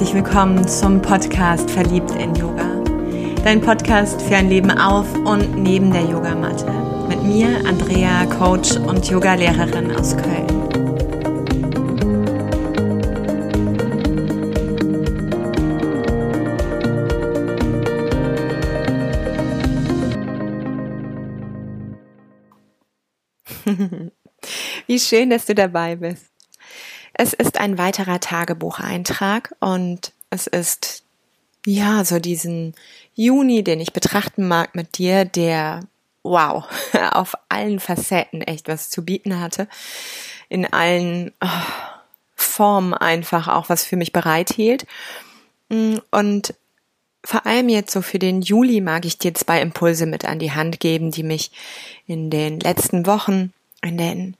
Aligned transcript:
herzlich 0.00 0.24
willkommen 0.24 0.66
zum 0.66 1.02
Podcast 1.02 1.70
Verliebt 1.70 2.12
in 2.12 2.34
Yoga. 2.34 2.82
Dein 3.44 3.60
Podcast 3.60 4.22
für 4.22 4.36
ein 4.36 4.48
Leben 4.48 4.70
auf 4.70 5.12
und 5.14 5.62
neben 5.62 5.92
der 5.92 6.04
Yogamatte. 6.04 6.72
Mit 7.06 7.22
mir, 7.22 7.48
Andrea, 7.66 8.24
Coach 8.24 8.76
und 8.76 9.06
Yogalehrerin 9.10 9.94
aus 9.94 10.16
Köln. 10.16 10.46
Wie 24.86 24.98
schön, 24.98 25.28
dass 25.28 25.44
du 25.44 25.54
dabei 25.54 25.94
bist. 25.94 26.29
Es 27.22 27.34
ist 27.34 27.60
ein 27.60 27.76
weiterer 27.76 28.18
Tagebucheintrag 28.18 29.54
und 29.60 30.12
es 30.30 30.46
ist 30.46 31.02
ja 31.66 32.02
so 32.02 32.18
diesen 32.18 32.74
Juni, 33.14 33.62
den 33.62 33.78
ich 33.78 33.92
betrachten 33.92 34.48
mag 34.48 34.74
mit 34.74 34.96
dir, 34.96 35.26
der 35.26 35.80
wow, 36.22 36.64
auf 37.12 37.34
allen 37.50 37.78
Facetten 37.78 38.40
echt 38.40 38.68
was 38.68 38.88
zu 38.88 39.04
bieten 39.04 39.38
hatte. 39.38 39.68
In 40.48 40.64
allen 40.72 41.34
oh, 41.42 41.48
Formen 42.36 42.94
einfach 42.94 43.48
auch 43.48 43.68
was 43.68 43.84
für 43.84 43.96
mich 43.96 44.12
bereithielt. 44.12 44.86
Und 45.68 46.54
vor 47.22 47.44
allem 47.44 47.68
jetzt 47.68 47.92
so 47.92 48.00
für 48.00 48.18
den 48.18 48.40
Juli 48.40 48.80
mag 48.80 49.04
ich 49.04 49.18
dir 49.18 49.34
zwei 49.34 49.60
Impulse 49.60 50.06
mit 50.06 50.24
an 50.24 50.38
die 50.38 50.52
Hand 50.52 50.80
geben, 50.80 51.10
die 51.10 51.22
mich 51.22 51.50
in 52.06 52.30
den 52.30 52.60
letzten 52.60 53.04
Wochen, 53.04 53.52
in 53.82 53.98
den 53.98 54.36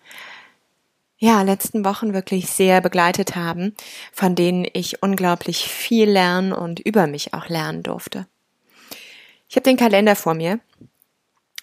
ja, 1.23 1.43
letzten 1.43 1.85
Wochen 1.85 2.15
wirklich 2.15 2.51
sehr 2.51 2.81
begleitet 2.81 3.37
haben, 3.37 3.75
von 4.11 4.35
denen 4.35 4.67
ich 4.73 5.03
unglaublich 5.03 5.69
viel 5.69 6.11
lernen 6.11 6.53
und 6.53 6.81
über 6.81 7.07
mich 7.07 7.35
auch 7.35 7.49
lernen 7.49 7.83
durfte. 7.83 8.27
Ich 9.47 9.57
habe 9.57 9.65
den 9.65 9.77
Kalender 9.77 10.17
vor 10.17 10.33
mir 10.33 10.61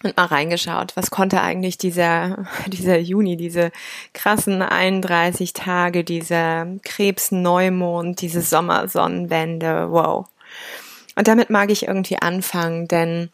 und 0.04 0.16
mal 0.16 0.26
reingeschaut, 0.26 0.96
was 0.96 1.10
konnte 1.10 1.42
eigentlich 1.42 1.80
dieser, 1.80 2.46
dieser 2.68 3.00
Juni, 3.00 3.36
diese 3.36 3.72
krassen 4.14 4.62
31 4.62 5.54
Tage, 5.54 6.04
dieser 6.04 6.68
Krebsneumond, 6.84 8.22
diese 8.22 8.44
Sommersonnenwende, 8.44 9.90
wow. 9.90 10.28
Und 11.16 11.28
damit 11.28 11.50
mag 11.50 11.72
ich 11.72 11.88
irgendwie 11.88 12.22
anfangen, 12.22 12.88
denn 12.88 13.32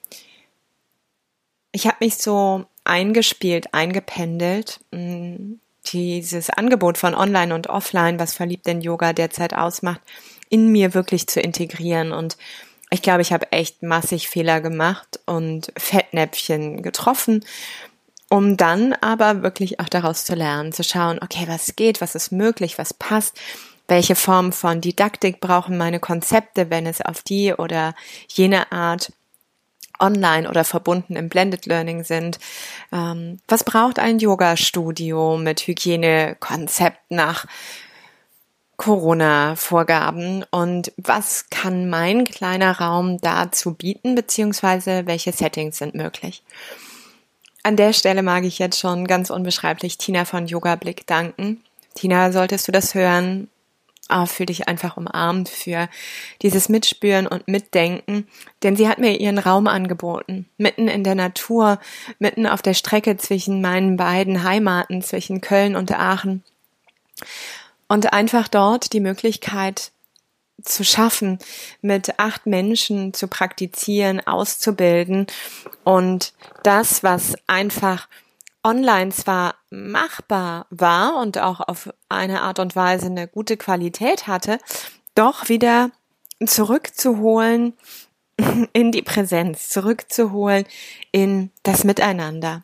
ich 1.73 1.85
habe 1.85 1.97
mich 1.99 2.15
so 2.15 2.63
eingespielt, 2.85 3.73
eingependelt, 3.73 4.79
mm, 4.91 5.55
dieses 5.87 6.49
Angebot 6.49 6.97
von 6.97 7.15
Online 7.15 7.53
und 7.53 7.67
Offline, 7.67 8.19
was 8.19 8.33
verliebt 8.33 8.67
in 8.67 8.81
Yoga 8.81 9.13
derzeit 9.13 9.53
ausmacht, 9.53 10.01
in 10.49 10.71
mir 10.71 10.93
wirklich 10.93 11.27
zu 11.27 11.39
integrieren. 11.39 12.11
Und 12.11 12.37
ich 12.89 13.01
glaube, 13.01 13.21
ich 13.21 13.33
habe 13.33 13.51
echt 13.51 13.83
massig 13.83 14.29
Fehler 14.29 14.61
gemacht 14.61 15.19
und 15.25 15.71
Fettnäpfchen 15.77 16.83
getroffen, 16.83 17.43
um 18.29 18.57
dann 18.57 18.93
aber 18.93 19.43
wirklich 19.43 19.79
auch 19.79 19.89
daraus 19.89 20.25
zu 20.25 20.35
lernen, 20.35 20.71
zu 20.71 20.83
schauen, 20.83 21.19
okay, 21.21 21.45
was 21.47 21.75
geht, 21.75 22.01
was 22.01 22.15
ist 22.15 22.31
möglich, 22.31 22.77
was 22.77 22.93
passt, 22.93 23.39
welche 23.87 24.15
Form 24.15 24.53
von 24.53 24.81
Didaktik 24.81 25.39
brauchen 25.39 25.77
meine 25.77 25.99
Konzepte, 25.99 26.69
wenn 26.69 26.85
es 26.85 27.01
auf 27.01 27.21
die 27.21 27.53
oder 27.53 27.93
jene 28.27 28.71
Art 28.71 29.11
online 29.99 30.49
oder 30.49 30.63
verbunden 30.63 31.15
im 31.15 31.29
Blended 31.29 31.65
Learning 31.65 32.03
sind. 32.03 32.39
Ähm, 32.91 33.39
was 33.47 33.63
braucht 33.63 33.99
ein 33.99 34.19
Yoga-Studio 34.19 35.37
mit 35.37 35.61
Hygienekonzept 35.67 36.99
nach 37.09 37.45
Corona-Vorgaben 38.77 40.43
und 40.51 40.91
was 40.97 41.49
kann 41.49 41.89
mein 41.89 42.25
kleiner 42.25 42.79
Raum 42.79 43.21
dazu 43.21 43.75
bieten, 43.75 44.15
beziehungsweise 44.15 45.05
welche 45.05 45.31
Settings 45.31 45.77
sind 45.77 45.95
möglich? 45.95 46.43
An 47.61 47.77
der 47.77 47.93
Stelle 47.93 48.23
mag 48.23 48.43
ich 48.43 48.59
jetzt 48.59 48.79
schon 48.79 49.07
ganz 49.07 49.29
unbeschreiblich 49.29 49.97
Tina 49.97 50.25
von 50.25 50.47
Yoga 50.47 50.75
Blick 50.75 51.07
danken. 51.07 51.63
Tina, 51.95 52.31
solltest 52.31 52.67
du 52.67 52.71
das 52.73 52.93
hören, 52.93 53.47
oh, 54.09 54.25
fühl 54.25 54.45
dich 54.45 54.67
einfach 54.67 54.97
umarmt 54.97 55.49
für 55.49 55.89
dieses 56.41 56.69
Mitspüren 56.69 57.27
und 57.27 57.47
Mitdenken, 57.47 58.27
denn 58.61 58.75
sie 58.75 58.87
hat 58.87 58.99
mir 58.99 59.19
ihren 59.19 59.37
Raum 59.37 59.67
angeboten, 59.67 60.49
mitten 60.57 60.87
in 60.87 61.03
der 61.03 61.15
Natur, 61.15 61.79
mitten 62.19 62.47
auf 62.47 62.61
der 62.61 62.73
Strecke 62.73 63.17
zwischen 63.17 63.61
meinen 63.61 63.97
beiden 63.97 64.43
Heimaten, 64.43 65.01
zwischen 65.01 65.41
Köln 65.41 65.75
und 65.75 65.91
Aachen. 65.91 66.43
Und 67.87 68.13
einfach 68.13 68.47
dort 68.47 68.93
die 68.93 68.99
Möglichkeit 68.99 69.91
zu 70.61 70.83
schaffen, 70.83 71.39
mit 71.81 72.19
acht 72.19 72.45
Menschen 72.45 73.13
zu 73.13 73.27
praktizieren, 73.27 74.25
auszubilden. 74.25 75.27
Und 75.83 76.33
das, 76.63 77.03
was 77.03 77.35
einfach 77.47 78.07
online 78.63 79.11
zwar 79.11 79.55
machbar 79.69 80.67
war 80.69 81.17
und 81.21 81.37
auch 81.37 81.59
auf 81.59 81.89
eine 82.09 82.41
Art 82.41 82.59
und 82.59 82.75
Weise 82.75 83.07
eine 83.07 83.27
gute 83.27 83.57
Qualität 83.57 84.27
hatte, 84.27 84.59
doch 85.15 85.49
wieder 85.49 85.91
zurückzuholen 86.45 87.73
in 88.73 88.91
die 88.91 89.01
Präsenz, 89.01 89.69
zurückzuholen 89.69 90.65
in 91.11 91.51
das 91.63 91.83
Miteinander. 91.83 92.63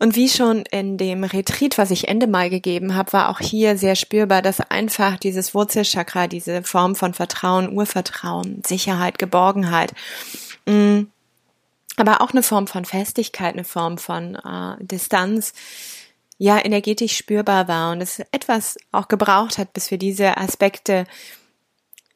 Und 0.00 0.14
wie 0.14 0.28
schon 0.28 0.62
in 0.70 0.96
dem 0.96 1.24
Retreat, 1.24 1.76
was 1.76 1.90
ich 1.90 2.06
Ende 2.06 2.28
Mai 2.28 2.50
gegeben 2.50 2.94
habe, 2.94 3.12
war 3.12 3.28
auch 3.30 3.40
hier 3.40 3.76
sehr 3.76 3.96
spürbar, 3.96 4.42
dass 4.42 4.60
einfach 4.60 5.18
dieses 5.18 5.54
Wurzelchakra, 5.54 6.28
diese 6.28 6.62
Form 6.62 6.94
von 6.94 7.14
Vertrauen, 7.14 7.72
Urvertrauen, 7.72 8.62
Sicherheit, 8.64 9.18
Geborgenheit, 9.18 9.92
mh, 10.66 10.74
mm, 10.74 11.12
aber 12.00 12.20
auch 12.20 12.30
eine 12.30 12.42
Form 12.42 12.66
von 12.66 12.84
Festigkeit, 12.84 13.54
eine 13.54 13.64
Form 13.64 13.98
von 13.98 14.34
äh, 14.36 14.76
Distanz, 14.80 15.52
ja, 16.38 16.64
energetisch 16.64 17.16
spürbar 17.16 17.66
war 17.66 17.92
und 17.92 18.00
es 18.00 18.20
etwas 18.30 18.78
auch 18.92 19.08
gebraucht 19.08 19.58
hat, 19.58 19.72
bis 19.72 19.90
wir 19.90 19.98
diese 19.98 20.36
Aspekte 20.36 21.04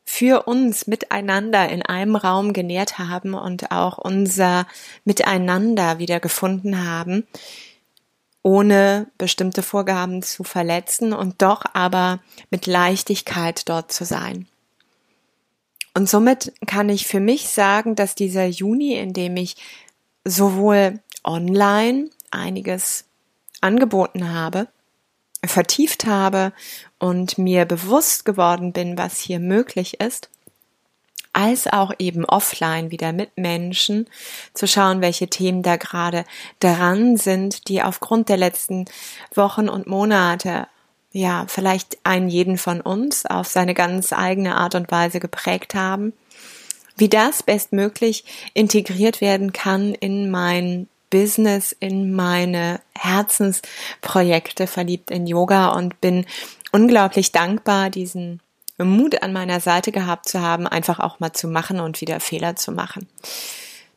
für 0.05 0.43
uns 0.47 0.87
miteinander 0.87 1.69
in 1.69 1.83
einem 1.83 2.17
Raum 2.17 2.53
genährt 2.53 2.99
haben 2.99 3.35
und 3.35 3.71
auch 3.73 3.99
unser 3.99 4.67
Miteinander 5.05 5.99
wieder 5.99 6.21
gefunden 6.21 6.85
haben, 6.87 7.27
ohne 8.43 9.09
bestimmte 9.19 9.63
Vorgaben 9.63 10.23
zu 10.23 10.45
verletzen 10.45 11.13
und 11.13 11.41
doch 11.43 11.65
aber 11.73 12.21
mit 12.51 12.67
Leichtigkeit 12.67 13.69
dort 13.69 13.91
zu 13.91 14.05
sein. 14.05 14.47
Und 15.95 16.09
somit 16.09 16.53
kann 16.67 16.89
ich 16.89 17.07
für 17.07 17.21
mich 17.21 17.49
sagen, 17.49 17.95
dass 17.95 18.15
dieser 18.15 18.47
Juni, 18.47 18.95
in 18.95 19.13
dem 19.13 19.37
ich 19.37 19.57
sowohl 20.25 21.01
online 21.25 22.11
einiges 22.31 23.05
angeboten 23.61 24.33
habe, 24.33 24.69
vertieft 25.45 26.07
habe 26.07 26.53
und 26.99 27.37
mir 27.37 27.65
bewusst 27.65 28.25
geworden 28.25 28.73
bin, 28.73 28.97
was 28.97 29.19
hier 29.19 29.41
möglich 29.41 30.01
ist, 30.01 30.31
als 31.33 31.67
auch 31.67 31.93
eben 31.99 32.25
offline 32.25 32.91
wieder 32.91 33.13
mit 33.13 33.37
Menschen 33.37 34.07
zu 34.55 34.67
schauen, 34.67 35.01
welche 35.01 35.29
Themen 35.29 35.63
da 35.63 35.77
gerade 35.77 36.25
dran 36.61 37.17
sind, 37.17 37.69
die 37.69 37.83
aufgrund 37.83 38.29
der 38.29 38.37
letzten 38.37 38.85
Wochen 39.35 39.69
und 39.69 39.87
Monate 39.87 40.69
ja, 41.13 41.45
vielleicht 41.47 41.99
einen 42.05 42.29
jeden 42.29 42.59
von 42.59 42.81
uns 42.81 43.27
auf 43.27 43.47
seine 43.47 43.75
ganz 43.75 44.13
eigene 44.13 44.57
Art 44.57 44.75
und 44.75 44.91
Weise 44.91 45.21
geprägt 45.21 45.75
haben, 45.75 46.13
wie 46.97 47.09
das 47.09 47.43
bestmöglich 47.43 48.25
integriert 48.55 49.21
werden 49.21 49.53
kann 49.53 49.95
in 49.95 50.31
mein 50.31 50.89
Business, 51.11 51.77
in 51.79 52.15
meine 52.15 52.81
Herzensprojekte 52.97 54.67
verliebt 54.67 55.11
in 55.11 55.27
Yoga 55.27 55.69
und 55.73 56.01
bin 56.01 56.25
unglaublich 56.73 57.33
dankbar, 57.33 57.91
diesen 57.91 58.41
Mut 58.79 59.23
an 59.23 59.35
meiner 59.35 59.61
Seite 59.61 59.93
gehabt 59.93 60.29
zu 60.29 60.41
haben, 60.41 60.67
einfach 60.67 60.99
auch 60.99 61.21
mal 61.21 61.33
zu 61.33 61.49
machen 61.49 61.81
und 61.81 62.01
wieder 62.01 62.19
Fehler 62.21 62.57
zu 62.57 62.73
machen. 62.73 63.07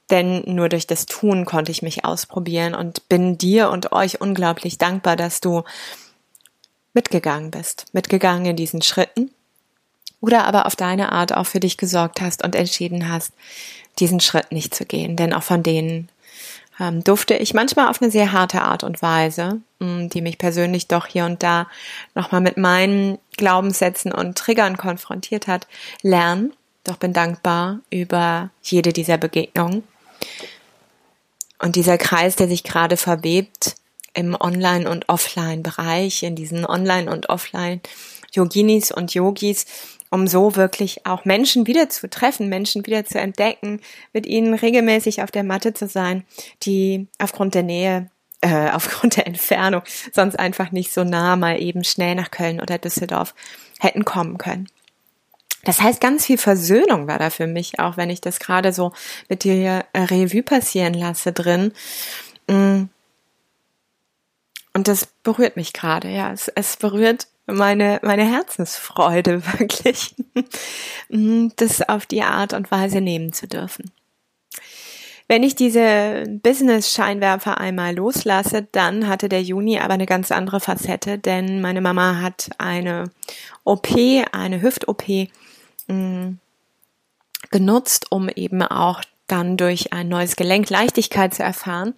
Denn 0.10 0.44
nur 0.46 0.70
durch 0.70 0.86
das 0.86 1.06
Tun 1.06 1.46
konnte 1.46 1.72
ich 1.72 1.82
mich 1.82 2.06
ausprobieren 2.06 2.76
und 2.76 3.08
bin 3.10 3.38
dir 3.38 3.70
und 3.70 3.94
euch 3.94 4.22
unglaublich 4.22 4.78
dankbar, 4.78 5.16
dass 5.16 5.42
du 5.42 5.64
mitgegangen 6.96 7.52
bist, 7.52 7.86
mitgegangen 7.94 8.46
in 8.46 8.56
diesen 8.56 8.82
Schritten 8.82 9.30
oder 10.22 10.46
aber 10.46 10.66
auf 10.66 10.76
deine 10.76 11.12
Art 11.12 11.36
auch 11.36 11.46
für 11.46 11.60
dich 11.60 11.78
gesorgt 11.78 12.22
hast 12.22 12.44
und 12.44 12.56
entschieden 12.56 13.12
hast, 13.12 13.34
diesen 14.00 14.20
Schritt 14.20 14.52
nicht 14.52 14.74
zu 14.74 14.86
gehen. 14.86 15.16
Denn 15.16 15.34
auch 15.34 15.44
von 15.44 15.62
denen 15.62 16.10
ähm, 16.80 17.04
durfte 17.04 17.36
ich 17.36 17.54
manchmal 17.54 17.90
auf 17.90 18.02
eine 18.02 18.12
sehr 18.12 18.32
harte 18.32 18.62
Art 18.62 18.84
und 18.84 19.02
Weise, 19.02 19.62
mh, 19.80 19.88
mm, 19.88 20.10
die 20.10 20.22
mich 20.22 20.38
persönlich 20.38 20.88
doch 20.88 21.06
hier 21.06 21.26
und 21.26 21.44
da 21.44 21.68
nochmal 22.16 22.42
mit 22.42 22.58
meinen 22.58 23.20
Glaubenssätzen 23.38 24.12
und 24.12 24.38
Triggern 24.38 24.78
konfrontiert 24.78 25.48
hat, 25.48 25.68
lernen. 26.02 26.54
Doch 26.84 26.98
bin 26.98 27.14
dankbar 27.14 27.80
über 27.90 28.50
jede 28.62 28.94
dieser 28.94 29.18
Begegnungen. 29.18 29.84
Und 31.60 31.76
dieser 31.76 31.98
Kreis, 31.98 32.36
der 32.36 32.48
sich 32.48 32.64
gerade 32.64 32.98
verwebt, 32.98 33.76
im 34.16 34.36
Online- 34.40 34.90
und 34.90 35.10
Offline-Bereich, 35.10 36.24
in 36.24 36.36
diesen 36.36 36.66
Online- 36.66 37.12
und 37.12 37.30
Offline-Yoginis 37.30 38.92
und 38.92 39.14
Yogis 39.14 39.66
um 40.16 40.28
so 40.28 40.56
wirklich 40.56 41.06
auch 41.06 41.26
Menschen 41.26 41.68
wieder 41.68 41.90
zu 41.90 42.10
treffen, 42.10 42.48
Menschen 42.48 42.86
wieder 42.86 43.04
zu 43.04 43.20
entdecken, 43.20 43.82
mit 44.14 44.26
ihnen 44.26 44.54
regelmäßig 44.54 45.22
auf 45.22 45.30
der 45.30 45.44
Matte 45.44 45.74
zu 45.74 45.88
sein, 45.88 46.24
die 46.64 47.08
aufgrund 47.20 47.54
der 47.54 47.64
Nähe, 47.64 48.10
äh, 48.42 48.70
aufgrund 48.74 49.18
der 49.18 49.28
Entfernung 49.28 49.82
sonst 50.14 50.40
einfach 50.40 50.72
nicht 50.72 50.94
so 50.94 51.04
nah 51.04 51.36
mal 51.36 51.62
eben 51.62 51.84
schnell 51.84 52.16
nach 52.16 52.32
Köln 52.32 52.62
oder 52.62 52.78
Düsseldorf 52.78 53.36
hätten 53.80 54.06
kommen 54.06 54.38
können. 54.38 54.70
Das 55.66 55.82
heißt, 55.82 56.00
ganz 56.00 56.28
viel 56.28 56.38
Versöhnung 56.38 57.08
war 57.08 57.20
da 57.20 57.30
für 57.30 57.48
mich, 57.48 57.80
auch 57.80 57.98
wenn 57.98 58.12
ich 58.12 58.22
das 58.22 58.40
gerade 58.40 58.72
so 58.72 58.94
mit 59.28 59.44
dir 59.44 59.84
äh, 59.94 60.00
Revue 60.00 60.44
passieren 60.44 60.94
lasse 60.94 61.34
drin. 61.34 61.74
Und 64.76 64.90
das 64.90 65.08
berührt 65.24 65.56
mich 65.56 65.72
gerade, 65.72 66.10
ja. 66.10 66.34
Es, 66.34 66.50
es 66.50 66.76
berührt 66.76 67.28
meine, 67.46 68.00
meine 68.04 68.30
Herzensfreude 68.30 69.42
wirklich, 69.58 70.14
das 71.10 71.82
auf 71.88 72.06
die 72.06 72.24
Art 72.24 72.52
und 72.52 72.70
Weise 72.72 73.00
nehmen 73.00 73.32
zu 73.32 73.48
dürfen. 73.48 73.92
Wenn 75.30 75.44
ich 75.44 75.56
diese 75.56 76.26
Business-Scheinwerfer 76.28 77.58
einmal 77.58 77.96
loslasse, 77.96 78.68
dann 78.74 79.08
hatte 79.08 79.30
der 79.30 79.42
Juni 79.42 79.80
aber 79.80 79.94
eine 79.94 80.06
ganz 80.06 80.30
andere 80.32 80.60
Facette, 80.60 81.18
denn 81.18 81.62
meine 81.62 81.80
Mama 81.82 82.20
hat 82.22 82.50
eine 82.58 83.10
OP, 83.64 83.88
eine 84.34 84.62
Hüft-OP 84.62 85.08
mm, 85.88 86.34
genutzt, 87.50 88.12
um 88.12 88.28
eben 88.28 88.62
auch 88.62 89.02
dann 89.28 89.56
durch 89.56 89.94
ein 89.94 90.10
neues 90.10 90.36
Gelenk 90.36 90.70
Leichtigkeit 90.70 91.34
zu 91.34 91.44
erfahren. 91.44 91.96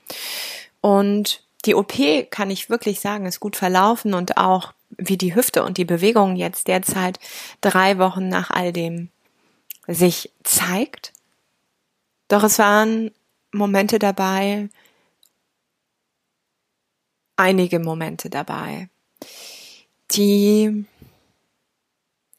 Und 0.80 1.47
die 1.66 1.76
OP, 1.76 1.94
kann 2.30 2.50
ich 2.50 2.70
wirklich 2.70 3.00
sagen, 3.00 3.26
ist 3.26 3.40
gut 3.40 3.56
verlaufen 3.56 4.14
und 4.14 4.38
auch 4.38 4.74
wie 4.98 5.18
die 5.18 5.36
Hüfte 5.36 5.64
und 5.64 5.78
die 5.78 5.86
Bewegung 5.86 6.36
jetzt 6.36 6.68
derzeit 6.68 7.20
drei 7.62 7.98
Wochen 7.98 8.30
nach 8.30 8.50
all 8.52 8.72
dem 8.72 9.10
sich 9.88 10.32
zeigt. 10.44 11.14
Doch 12.28 12.44
es 12.44 12.60
waren 12.60 13.12
Momente 13.52 14.00
dabei, 14.00 14.70
einige 17.36 17.80
Momente 17.80 18.30
dabei, 18.30 18.90
die 20.12 20.86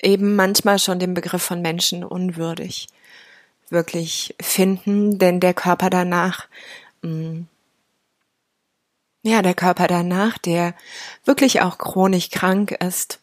eben 0.01 0.37
manchmal 0.37 0.79
schon 0.79 0.99
den 0.99 1.15
Begriff 1.15 1.43
von 1.43 1.63
Menschen 1.63 2.05
unwürdig 2.05 2.89
wirklich 3.71 4.35
finden, 4.41 5.19
denn 5.19 5.41
der 5.41 5.55
Körper 5.55 5.91
danach 5.91 6.49
mh, 7.03 7.11
mm, 7.11 7.49
ja, 9.29 9.43
der 9.43 9.55
Körper 9.55 9.87
danach, 9.87 10.39
der 10.39 10.75
wirklich 11.25 11.61
auch 11.61 11.79
chronisch 11.79 12.31
krank 12.31 12.73
ist, 12.73 13.21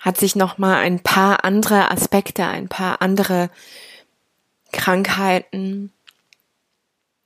hat 0.00 0.18
sich 0.18 0.36
noch 0.36 0.58
mal 0.58 0.76
ein 0.76 1.00
paar 1.00 1.44
andere 1.44 1.90
Aspekte, 1.90 2.44
ein 2.46 2.68
paar 2.68 3.02
andere 3.02 3.50
Krankheiten 4.72 5.92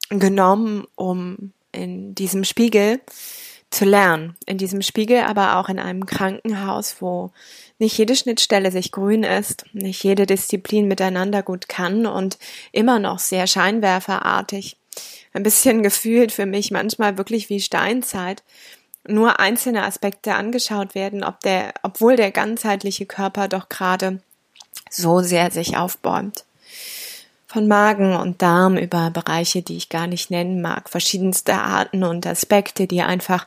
genommen, 0.09 0.87
um 0.95 1.53
in 1.73 2.15
diesem 2.15 2.45
Spiegel 2.45 3.01
zu 3.71 3.85
lernen. 3.85 4.37
In 4.47 4.59
diesem 4.59 4.83
Spiegel, 4.83 5.21
aber 5.21 5.57
auch 5.57 5.69
in 5.69 5.79
einem 5.79 6.07
Krankenhaus, 6.07 6.97
wo 7.01 7.33
nicht 7.79 7.97
jede 7.97 8.17
Schnittstelle 8.17 8.73
sich 8.73 8.93
grün 8.93 9.23
ist, 9.23 9.65
nicht 9.73 10.03
jede 10.03 10.27
Disziplin 10.27 10.89
miteinander 10.89 11.43
gut 11.43 11.69
kann 11.69 12.07
und 12.07 12.39
immer 12.73 12.99
noch 12.99 13.21
sehr 13.21 13.47
scheinwerferartig 13.47 14.80
ein 15.33 15.43
bisschen 15.43 15.83
gefühlt 15.83 16.33
für 16.33 16.47
mich 16.47 16.71
manchmal 16.71 17.19
wirklich 17.19 17.49
wie 17.49 17.61
Steinzeit 17.61 18.43
nur 19.07 19.41
einzelne 19.41 19.85
Aspekte 19.85 20.35
angeschaut 20.35 20.95
werden, 20.95 21.25
ob 21.25 21.41
der, 21.41 21.75
obwohl 21.83 22.17
der 22.17 22.31
ganzheitliche 22.31 23.07
Körper 23.07 23.49
doch 23.49 23.69
gerade 23.69 24.21
so 24.91 25.21
sehr 25.21 25.51
sich 25.51 25.77
aufbäumt. 25.77 26.45
Von 27.47 27.67
Magen 27.67 28.15
und 28.15 28.43
Darm 28.43 28.77
über 28.77 29.11
Bereiche, 29.11 29.63
die 29.63 29.77
ich 29.77 29.89
gar 29.89 30.07
nicht 30.07 30.31
nennen 30.31 30.61
mag, 30.61 30.89
verschiedenste 30.89 31.55
Arten 31.55 32.05
und 32.05 32.27
Aspekte, 32.27 32.87
die 32.87 33.03
einfach 33.03 33.47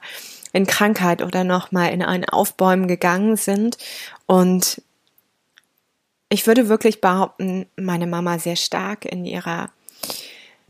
in 0.52 0.68
Krankheit 0.68 1.22
oder 1.22 1.44
nochmal 1.44 1.92
in 1.92 2.02
ein 2.02 2.28
Aufbäumen 2.28 2.88
gegangen 2.88 3.38
sind. 3.38 3.78
Und 4.26 4.82
ich 6.30 6.48
würde 6.48 6.68
wirklich 6.68 7.00
behaupten, 7.00 7.68
meine 7.76 8.08
Mama 8.08 8.40
sehr 8.40 8.56
stark 8.56 9.06
in 9.06 9.26
ihrer 9.26 9.70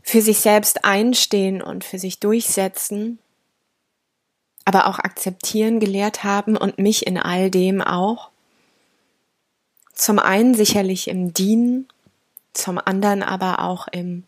für 0.04 0.20
sich 0.20 0.38
selbst 0.38 0.84
einstehen 0.84 1.62
und 1.62 1.82
für 1.82 1.98
sich 1.98 2.20
durchsetzen, 2.20 3.18
aber 4.66 4.86
auch 4.86 4.98
akzeptieren 4.98 5.80
gelehrt 5.80 6.22
haben 6.22 6.56
und 6.58 6.78
mich 6.78 7.06
in 7.06 7.18
all 7.18 7.50
dem 7.50 7.80
auch. 7.80 8.28
Zum 9.94 10.18
einen 10.18 10.54
sicherlich 10.54 11.08
im 11.08 11.32
Dienen, 11.32 11.88
zum 12.52 12.78
anderen 12.78 13.22
aber 13.22 13.60
auch 13.60 13.88
im 13.88 14.24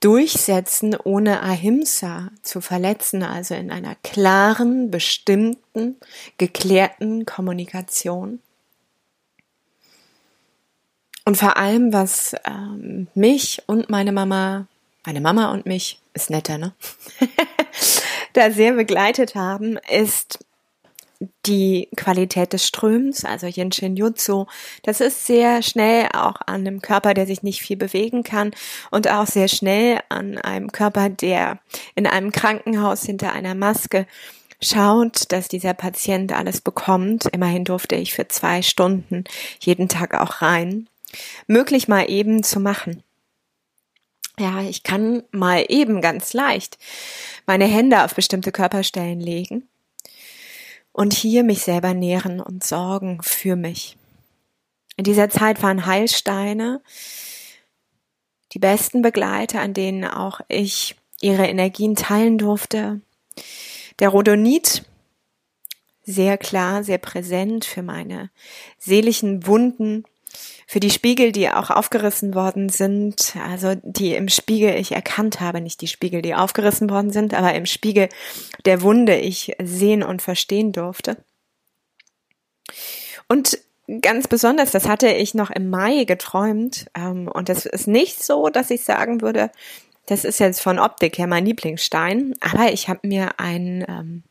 Durchsetzen 0.00 0.94
ohne 1.02 1.42
Ahimsa 1.42 2.30
zu 2.42 2.60
verletzen, 2.60 3.22
also 3.22 3.54
in 3.54 3.70
einer 3.72 3.96
klaren, 3.96 4.90
bestimmten, 4.90 5.96
geklärten 6.36 7.24
Kommunikation. 7.24 8.40
Und 11.28 11.36
vor 11.36 11.58
allem, 11.58 11.92
was 11.92 12.34
ähm, 12.46 13.06
mich 13.14 13.62
und 13.66 13.90
meine 13.90 14.12
Mama, 14.12 14.66
meine 15.04 15.20
Mama 15.20 15.52
und 15.52 15.66
mich, 15.66 16.00
ist 16.14 16.30
netter, 16.30 16.56
ne? 16.56 16.72
da 18.32 18.50
sehr 18.50 18.72
begleitet 18.72 19.34
haben, 19.34 19.78
ist 19.90 20.38
die 21.44 21.90
Qualität 21.98 22.54
des 22.54 22.66
Ströms, 22.66 23.26
also 23.26 23.46
Yin 23.46 23.70
Shin 23.72 23.94
Jutsu. 23.94 24.46
Das 24.84 25.02
ist 25.02 25.26
sehr 25.26 25.60
schnell 25.60 26.08
auch 26.14 26.36
an 26.46 26.66
einem 26.66 26.80
Körper, 26.80 27.12
der 27.12 27.26
sich 27.26 27.42
nicht 27.42 27.60
viel 27.60 27.76
bewegen 27.76 28.22
kann 28.22 28.52
und 28.90 29.10
auch 29.10 29.26
sehr 29.26 29.48
schnell 29.48 30.00
an 30.08 30.38
einem 30.38 30.72
Körper, 30.72 31.10
der 31.10 31.58
in 31.94 32.06
einem 32.06 32.32
Krankenhaus 32.32 33.02
hinter 33.02 33.34
einer 33.34 33.54
Maske 33.54 34.06
schaut, 34.62 35.30
dass 35.30 35.48
dieser 35.48 35.74
Patient 35.74 36.32
alles 36.32 36.62
bekommt. 36.62 37.26
Immerhin 37.26 37.64
durfte 37.64 37.96
ich 37.96 38.14
für 38.14 38.28
zwei 38.28 38.62
Stunden 38.62 39.24
jeden 39.60 39.90
Tag 39.90 40.14
auch 40.14 40.40
rein 40.40 40.88
möglich 41.46 41.88
mal 41.88 42.10
eben 42.10 42.42
zu 42.42 42.60
machen. 42.60 43.02
Ja, 44.38 44.62
ich 44.62 44.82
kann 44.84 45.24
mal 45.32 45.64
eben 45.68 46.00
ganz 46.00 46.32
leicht 46.32 46.78
meine 47.46 47.66
Hände 47.66 48.04
auf 48.04 48.14
bestimmte 48.14 48.52
Körperstellen 48.52 49.20
legen 49.20 49.68
und 50.92 51.12
hier 51.12 51.42
mich 51.42 51.62
selber 51.62 51.94
nähren 51.94 52.40
und 52.40 52.62
sorgen 52.62 53.20
für 53.22 53.56
mich. 53.56 53.96
In 54.96 55.04
dieser 55.04 55.30
Zeit 55.30 55.62
waren 55.62 55.86
Heilsteine 55.86 56.82
die 58.52 58.58
besten 58.58 59.02
Begleiter, 59.02 59.60
an 59.60 59.74
denen 59.74 60.04
auch 60.04 60.40
ich 60.48 60.96
ihre 61.20 61.46
Energien 61.46 61.94
teilen 61.94 62.38
durfte. 62.38 63.00
Der 63.98 64.08
Rhodonit, 64.08 64.84
sehr 66.02 66.38
klar, 66.38 66.84
sehr 66.84 66.98
präsent 66.98 67.64
für 67.64 67.82
meine 67.82 68.30
seelischen 68.78 69.46
Wunden, 69.46 70.04
für 70.70 70.80
die 70.80 70.90
Spiegel, 70.90 71.32
die 71.32 71.48
auch 71.48 71.70
aufgerissen 71.70 72.34
worden 72.34 72.68
sind, 72.68 73.34
also 73.42 73.74
die 73.82 74.14
im 74.14 74.28
Spiegel 74.28 74.74
ich 74.74 74.92
erkannt 74.92 75.40
habe, 75.40 75.62
nicht 75.62 75.80
die 75.80 75.86
Spiegel, 75.86 76.20
die 76.20 76.34
aufgerissen 76.34 76.90
worden 76.90 77.10
sind, 77.10 77.32
aber 77.32 77.54
im 77.54 77.64
Spiegel 77.64 78.10
der 78.66 78.82
Wunde 78.82 79.16
ich 79.16 79.56
sehen 79.62 80.02
und 80.02 80.20
verstehen 80.20 80.72
durfte. 80.72 81.16
Und 83.28 83.58
ganz 84.02 84.28
besonders, 84.28 84.70
das 84.70 84.86
hatte 84.86 85.08
ich 85.08 85.32
noch 85.32 85.50
im 85.50 85.70
Mai 85.70 86.04
geträumt, 86.04 86.90
ähm, 86.94 87.28
und 87.28 87.48
das 87.48 87.64
ist 87.64 87.88
nicht 87.88 88.22
so, 88.22 88.50
dass 88.50 88.70
ich 88.70 88.84
sagen 88.84 89.22
würde, 89.22 89.50
das 90.04 90.26
ist 90.26 90.38
jetzt 90.38 90.60
von 90.60 90.78
Optik 90.78 91.16
her 91.16 91.28
mein 91.28 91.46
Lieblingsstein, 91.46 92.34
aber 92.40 92.74
ich 92.74 92.90
habe 92.90 93.08
mir 93.08 93.40
einen, 93.40 93.86
ähm, 93.88 94.22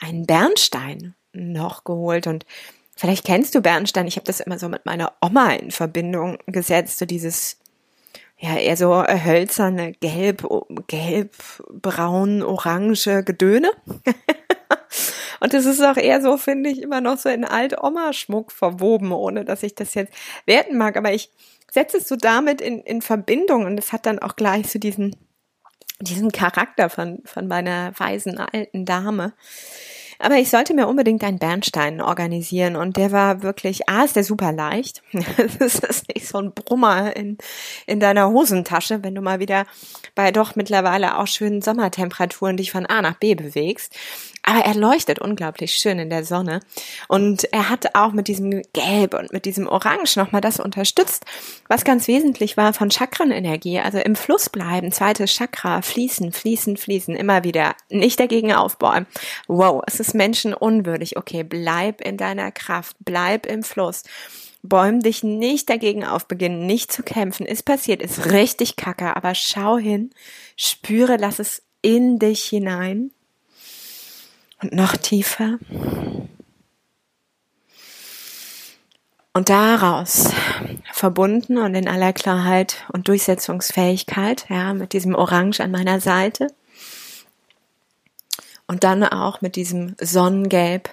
einen 0.00 0.24
Bernstein 0.24 1.14
noch 1.34 1.84
geholt 1.84 2.26
und 2.26 2.46
Vielleicht 3.02 3.24
kennst 3.24 3.52
du 3.56 3.60
Bernstein. 3.60 4.06
Ich 4.06 4.14
habe 4.14 4.26
das 4.26 4.38
immer 4.38 4.60
so 4.60 4.68
mit 4.68 4.86
meiner 4.86 5.12
Oma 5.20 5.54
in 5.54 5.72
Verbindung 5.72 6.38
gesetzt, 6.46 7.00
so 7.00 7.04
dieses 7.04 7.58
ja 8.38 8.56
eher 8.56 8.76
so 8.76 9.02
hölzerne 9.04 9.94
gelb, 9.94 10.46
gelb, 10.86 11.34
braun, 11.68 12.44
orange 12.44 13.24
Gedöne. 13.24 13.72
Und 15.40 15.52
das 15.52 15.66
ist 15.66 15.82
auch 15.82 15.96
eher 15.96 16.22
so, 16.22 16.36
finde 16.36 16.70
ich, 16.70 16.80
immer 16.80 17.00
noch 17.00 17.18
so 17.18 17.28
in 17.28 17.44
Alt-Oma-Schmuck 17.44 18.52
verwoben, 18.52 19.10
ohne 19.10 19.44
dass 19.44 19.64
ich 19.64 19.74
das 19.74 19.94
jetzt 19.94 20.14
werten 20.46 20.78
mag. 20.78 20.96
Aber 20.96 21.12
ich 21.12 21.28
setze 21.72 21.96
es 21.96 22.06
so 22.06 22.14
damit 22.14 22.60
in, 22.60 22.82
in 22.82 23.02
Verbindung 23.02 23.66
und 23.66 23.78
es 23.80 23.90
hat 23.90 24.06
dann 24.06 24.20
auch 24.20 24.36
gleich 24.36 24.70
so 24.70 24.78
diesen, 24.78 25.16
diesen 25.98 26.30
Charakter 26.30 26.88
von, 26.88 27.20
von 27.24 27.48
meiner 27.48 27.98
weisen 27.98 28.38
alten 28.38 28.84
Dame. 28.84 29.32
Aber 30.22 30.36
ich 30.36 30.50
sollte 30.50 30.72
mir 30.72 30.86
unbedingt 30.86 31.24
einen 31.24 31.40
Bernstein 31.40 32.00
organisieren 32.00 32.76
und 32.76 32.96
der 32.96 33.10
war 33.10 33.42
wirklich, 33.42 33.88
ah, 33.88 34.04
ist 34.04 34.14
der 34.14 34.22
super 34.22 34.52
leicht. 34.52 35.02
das 35.58 35.80
ist 35.80 36.14
nicht 36.14 36.28
so 36.28 36.38
ein 36.38 36.52
Brummer 36.52 37.16
in, 37.16 37.38
in 37.88 37.98
deiner 37.98 38.30
Hosentasche, 38.30 39.02
wenn 39.02 39.16
du 39.16 39.20
mal 39.20 39.40
wieder 39.40 39.66
bei 40.14 40.30
doch 40.30 40.54
mittlerweile 40.54 41.18
auch 41.18 41.26
schönen 41.26 41.60
Sommertemperaturen 41.60 42.56
dich 42.56 42.70
von 42.70 42.86
A 42.86 43.02
nach 43.02 43.16
B 43.16 43.34
bewegst. 43.34 43.96
Aber 44.44 44.60
er 44.60 44.74
leuchtet 44.74 45.20
unglaublich 45.20 45.76
schön 45.76 46.00
in 46.00 46.10
der 46.10 46.24
Sonne. 46.24 46.60
Und 47.06 47.44
er 47.52 47.68
hat 47.68 47.94
auch 47.94 48.12
mit 48.12 48.26
diesem 48.26 48.62
Gelb 48.72 49.14
und 49.14 49.32
mit 49.32 49.44
diesem 49.44 49.68
Orange 49.68 50.16
nochmal 50.16 50.40
das 50.40 50.58
unterstützt, 50.58 51.24
was 51.68 51.84
ganz 51.84 52.08
wesentlich 52.08 52.56
war 52.56 52.72
von 52.72 52.90
Chakranenergie. 52.90 53.78
Also 53.78 53.98
im 53.98 54.16
Fluss 54.16 54.50
bleiben, 54.50 54.90
zweites 54.90 55.32
Chakra, 55.32 55.80
fließen, 55.82 56.32
fließen, 56.32 56.76
fließen, 56.76 57.14
immer 57.14 57.44
wieder. 57.44 57.76
Nicht 57.88 58.18
dagegen 58.18 58.52
aufbäumen. 58.52 59.06
Wow, 59.46 59.82
es 59.86 60.00
ist 60.00 60.14
menschenunwürdig. 60.14 61.16
Okay, 61.16 61.44
bleib 61.44 62.00
in 62.00 62.16
deiner 62.16 62.50
Kraft, 62.50 62.96
bleib 63.00 63.46
im 63.46 63.62
Fluss. 63.62 64.02
Bäum 64.64 65.00
dich 65.00 65.22
nicht 65.22 65.70
dagegen 65.70 66.04
auf, 66.04 66.26
beginn 66.26 66.66
nicht 66.66 66.92
zu 66.92 67.02
kämpfen. 67.02 67.46
Ist 67.46 67.64
passiert, 67.64 68.02
ist 68.02 68.30
richtig 68.30 68.76
kacke, 68.76 69.16
aber 69.16 69.34
schau 69.34 69.76
hin, 69.78 70.10
spüre, 70.56 71.16
lass 71.16 71.38
es 71.38 71.62
in 71.82 72.18
dich 72.18 72.44
hinein 72.44 73.12
und 74.62 74.72
noch 74.72 74.96
tiefer. 74.96 75.58
Und 79.34 79.48
daraus 79.48 80.30
verbunden 80.92 81.56
und 81.58 81.74
in 81.74 81.88
aller 81.88 82.12
Klarheit 82.12 82.84
und 82.92 83.08
Durchsetzungsfähigkeit, 83.08 84.46
ja, 84.48 84.74
mit 84.74 84.92
diesem 84.92 85.14
Orange 85.14 85.60
an 85.60 85.70
meiner 85.70 86.00
Seite 86.00 86.48
und 88.66 88.84
dann 88.84 89.04
auch 89.04 89.40
mit 89.40 89.56
diesem 89.56 89.96
Sonnengelb 90.00 90.90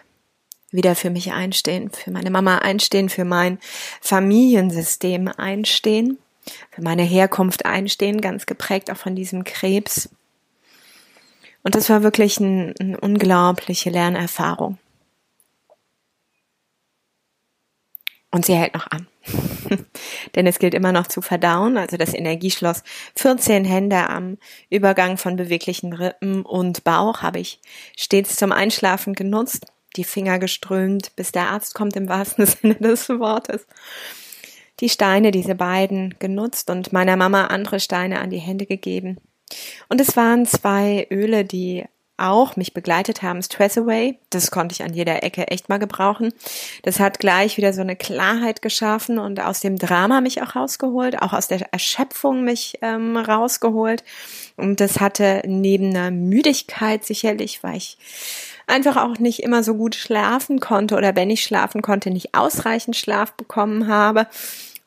wieder 0.72 0.96
für 0.96 1.10
mich 1.10 1.34
einstehen, 1.34 1.92
für 1.92 2.12
meine 2.12 2.30
Mama 2.30 2.60
einstehen, 2.60 3.10
für 3.10 3.26
mein 3.26 3.60
Familiensystem 4.02 5.28
einstehen, 5.28 6.18
für 6.72 6.82
meine 6.82 7.04
Herkunft 7.04 7.66
einstehen, 7.66 8.22
ganz 8.22 8.46
geprägt 8.46 8.92
auch 8.92 8.98
von 8.98 9.16
diesem 9.16 9.44
Krebs. 9.44 10.10
Und 11.64 11.76
das 11.76 11.90
war 11.90 12.04
wirklich 12.04 12.40
ein, 12.40 12.74
eine 12.80 13.00
unglaubliche 13.00 13.90
Lernerfahrung. 13.90 14.78
Und 18.32 18.46
sie 18.46 18.56
hält 18.56 18.76
noch 18.76 18.88
an. 18.92 19.08
Denn 20.36 20.46
es 20.46 20.60
gilt 20.60 20.74
immer 20.74 20.92
noch 20.92 21.08
zu 21.08 21.22
verdauen, 21.22 21.78
also 21.78 21.98
das 21.98 22.14
Energieschloss 22.14 22.84
14 23.16 23.66
Hände 23.66 24.10
am 24.10 24.38
Übergang 24.70 25.18
von 25.18 25.36
beweglichen 25.36 25.94
Rippen 25.94 26.44
und 26.44 26.84
Bauch 26.84 27.22
habe 27.22 27.40
ich 27.40 27.60
stets 27.98 28.36
zum 28.36 28.52
Einschlafen 28.52 29.14
genutzt 29.14 29.66
die 29.96 30.04
Finger 30.04 30.40
geströmt, 30.40 31.16
bis 31.16 31.32
der 31.32 31.50
Arzt 31.50 31.74
kommt 31.74 31.96
im 31.96 32.10
wahrsten 32.10 32.46
Sinne 32.46 32.76
des 32.76 33.10
Wortes. 33.10 33.66
Die 34.80 34.90
Steine, 34.90 35.32
diese 35.32 35.56
beiden, 35.56 36.16
genutzt 36.20 36.70
und 36.70 36.94
meiner 36.94 37.18
Mama 37.18 37.48
andere 37.48 37.80
Steine 37.80 38.20
an 38.22 38.30
die 38.30 38.38
Hände 38.38 38.66
gegeben. 38.66 39.18
Und 39.88 40.02
es 40.02 40.16
waren 40.16 40.46
zwei 40.46 41.08
Öle, 41.10 41.46
die 41.46 41.86
auch 42.20 42.56
mich 42.56 42.74
begleitet 42.74 43.22
haben. 43.22 43.42
Stress 43.42 43.78
Away, 43.78 44.20
das 44.30 44.52
konnte 44.52 44.74
ich 44.74 44.84
an 44.84 44.94
jeder 44.94 45.24
Ecke 45.24 45.48
echt 45.48 45.70
mal 45.70 45.80
gebrauchen. 45.80 46.34
Das 46.84 47.00
hat 47.00 47.20
gleich 47.20 47.58
wieder 47.58 47.74
so 47.74 47.82
eine 47.82 47.96
Klarheit 47.96 48.62
geschaffen 48.62 49.18
und 49.18 49.40
aus 49.40 49.62
dem 49.62 49.78
Drama 49.78 50.22
mich 50.22 50.42
auch 50.42 50.56
rausgeholt, 50.56 51.22
auch 51.22 51.34
aus 51.34 51.48
der 51.48 51.72
Erschöpfung 51.72 52.44
mich 52.44 52.78
ähm, 52.82 53.16
rausgeholt. 53.18 54.04
Und 54.58 54.82
das 54.82 55.00
hatte 55.00 55.42
neben 55.46 55.90
einer 55.90 56.12
Müdigkeit 56.12 57.06
sicherlich, 57.06 57.64
weil 57.64 57.78
ich 57.78 57.98
einfach 58.68 58.98
auch 58.98 59.18
nicht 59.18 59.42
immer 59.42 59.64
so 59.64 59.76
gut 59.76 59.96
schlafen 59.96 60.60
konnte 60.60 60.96
oder 60.96 61.16
wenn 61.16 61.30
ich 61.30 61.44
schlafen 61.44 61.82
konnte, 61.82 62.12
nicht 62.12 62.36
ausreichend 62.36 62.96
Schlaf 62.96 63.34
bekommen 63.34 63.88
habe, 63.88 64.28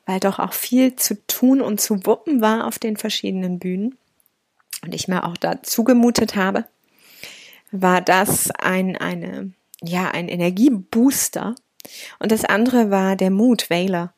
weil 0.05 0.19
doch 0.19 0.39
auch 0.39 0.53
viel 0.53 0.95
zu 0.95 1.15
tun 1.27 1.61
und 1.61 1.81
zu 1.81 2.05
wuppen 2.05 2.41
war 2.41 2.67
auf 2.67 2.79
den 2.79 2.95
verschiedenen 2.95 3.59
Bühnen 3.59 3.97
und 4.83 4.93
ich 4.93 5.07
mir 5.07 5.23
auch 5.25 5.37
da 5.37 5.61
zugemutet 5.63 6.35
habe, 6.35 6.65
war 7.71 8.01
das 8.01 8.51
ein, 8.51 8.97
eine, 8.97 9.51
ja, 9.81 10.09
ein 10.09 10.27
Energiebooster. 10.27 11.55
Und 12.19 12.31
das 12.31 12.45
andere 12.45 12.91
war 12.91 13.15
der 13.15 13.31
Mut, 13.31 13.69
Wähler 13.69 14.13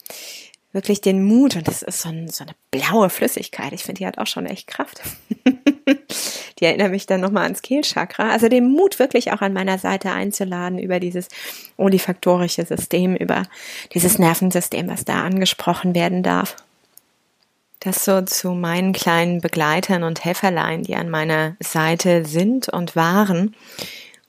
wirklich 0.75 0.99
den 0.99 1.23
Mut, 1.23 1.55
und 1.55 1.67
das 1.69 1.81
ist 1.81 2.01
so, 2.01 2.09
ein, 2.09 2.27
so 2.27 2.43
eine 2.43 2.53
blaue 2.69 3.09
Flüssigkeit, 3.09 3.71
ich 3.71 3.83
finde, 3.83 3.99
die 3.99 4.05
hat 4.05 4.17
auch 4.17 4.27
schon 4.27 4.45
echt 4.45 4.67
Kraft. 4.67 5.01
die 6.59 6.65
erinnert 6.65 6.91
mich 6.91 7.05
dann 7.05 7.21
nochmal 7.21 7.43
ans 7.43 7.61
Kehlchakra. 7.61 8.29
Also 8.29 8.49
den 8.49 8.69
Mut 8.69 8.99
wirklich 8.99 9.31
auch 9.31 9.41
an 9.41 9.53
meiner 9.53 9.79
Seite 9.79 10.11
einzuladen 10.11 10.77
über 10.77 10.99
dieses 10.99 11.29
olifaktorische 11.77 12.65
System, 12.65 13.15
über 13.15 13.43
dieses 13.93 14.19
Nervensystem, 14.19 14.89
was 14.89 15.05
da 15.05 15.23
angesprochen 15.23 15.95
werden 15.95 16.23
darf. 16.23 16.57
Das 17.85 18.03
so 18.03 18.19
zu 18.23 18.49
meinen 18.53 18.93
kleinen 18.93 19.41
Begleitern 19.41 20.01
und 20.01 20.25
Helferlein, 20.25 20.81
die 20.81 20.95
an 20.95 21.11
meiner 21.11 21.55
Seite 21.59 22.25
sind 22.25 22.67
und 22.67 22.95
waren. 22.95 23.55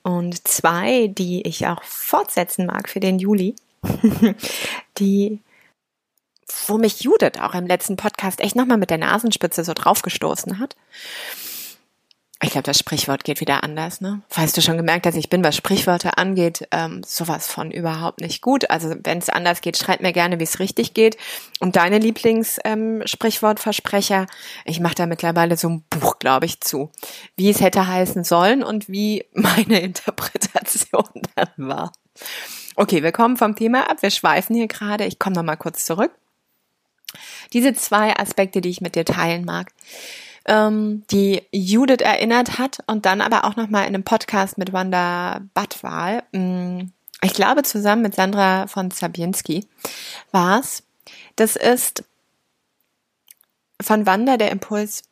Und 0.03 0.47
zwei, 0.47 1.07
die 1.07 1.41
ich 1.47 1.67
auch 1.67 1.83
fortsetzen 1.83 2.67
mag 2.67 2.91
für 2.91 3.01
den 3.01 3.19
Juli, 3.19 3.57
die 4.99 5.41
wo 6.67 6.77
mich 6.77 7.01
Judith 7.01 7.41
auch 7.41 7.55
im 7.55 7.67
letzten 7.67 7.97
Podcast 7.97 8.41
echt 8.41 8.57
nochmal 8.57 8.77
mit 8.77 8.91
der 8.91 8.99
Nasenspitze 8.99 9.65
so 9.65 9.73
draufgestoßen 9.73 10.59
hat. 10.59 10.77
Ich 12.43 12.51
glaube, 12.51 12.65
das 12.65 12.79
Sprichwort 12.79 13.25
geht 13.25 13.41
wieder 13.41 13.65
anders, 13.65 14.03
ne? 14.03 14.21
Falls 14.29 14.53
du 14.53 14.61
schon 14.61 14.77
gemerkt 14.77 15.07
hast, 15.07 15.17
ich 15.17 15.31
bin, 15.31 15.43
was 15.43 15.57
Sprichwörter 15.57 16.19
angeht, 16.19 16.69
ähm, 16.71 17.03
sowas 17.03 17.47
von 17.47 17.71
überhaupt 17.71 18.21
nicht 18.21 18.43
gut. 18.43 18.69
Also 18.69 18.95
wenn 19.05 19.17
es 19.19 19.31
anders 19.31 19.63
geht, 19.63 19.79
schreib 19.79 20.03
mir 20.03 20.13
gerne, 20.13 20.39
wie 20.39 20.45
es 20.45 20.59
richtig 20.59 20.93
geht. 20.93 21.17
Und 21.61 21.77
deine 21.77 21.97
Lieblings-Sprichwortversprecher, 21.97 24.21
ähm, 24.21 24.27
ich 24.67 24.81
mache 24.81 24.97
da 24.97 25.07
mittlerweile 25.07 25.57
so 25.57 25.71
ein 25.71 25.85
Buch, 25.89 26.19
glaube 26.19 26.45
ich, 26.45 26.61
zu, 26.61 26.91
wie 27.37 27.49
es 27.49 27.63
hätte 27.63 27.87
heißen 27.87 28.23
sollen 28.23 28.63
und 28.63 28.87
wie 28.87 29.25
meine 29.33 29.81
Interpretation 29.81 31.09
dann 31.37 31.49
war. 31.57 31.91
Okay, 32.75 33.03
wir 33.03 33.13
kommen 33.13 33.39
vom 33.39 33.57
Thema 33.57 33.91
ab. 33.91 34.03
Wir 34.03 34.11
schweifen 34.11 34.55
hier 34.55 34.69
gerade. 34.69 35.07
Ich 35.07 35.19
komme 35.19 35.37
noch 35.37 35.43
mal 35.43 35.57
kurz 35.57 35.87
zurück. 35.87 36.11
Diese 37.55 37.73
zwei 37.73 38.15
Aspekte, 38.15 38.61
die 38.61 38.69
ich 38.69 38.83
mit 38.83 38.95
dir 38.95 39.07
teilen 39.07 39.47
mag, 39.47 39.69
ähm, 40.47 41.05
die 41.11 41.43
Judith 41.53 42.03
erinnert 42.03 42.59
hat 42.59 42.79
und 42.87 43.07
dann 43.07 43.21
aber 43.21 43.45
auch 43.45 43.57
nochmal 43.57 43.83
in 43.83 43.95
einem 43.95 44.05
Podcast 44.05 44.59
mit 44.59 44.73
Wanda 44.73 45.41
Badwal, 45.55 46.23
mm, 46.33 46.83
ich 47.23 47.35
glaube 47.35 47.63
zusammen 47.63 48.03
mit 48.03 48.15
Sandra 48.15 48.67
von 48.67 48.91
Zabienski, 48.91 49.67
war 50.31 50.61
es. 50.61 50.85
Das 51.37 51.57
ist 51.57 52.05
von 53.83 54.07
Wanda 54.07 54.37
der 54.37 54.51
Impuls, 54.51 55.03